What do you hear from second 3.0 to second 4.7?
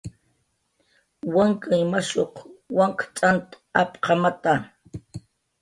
t'ant apqamata